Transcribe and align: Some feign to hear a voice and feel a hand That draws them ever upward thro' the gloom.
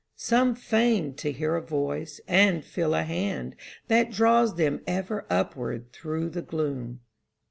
Some 0.15 0.55
feign 0.55 1.13
to 1.17 1.31
hear 1.31 1.55
a 1.55 1.61
voice 1.61 2.19
and 2.27 2.65
feel 2.65 2.95
a 2.95 3.03
hand 3.03 3.55
That 3.87 4.09
draws 4.09 4.55
them 4.55 4.81
ever 4.87 5.27
upward 5.29 5.93
thro' 5.93 6.27
the 6.27 6.41
gloom. 6.41 7.01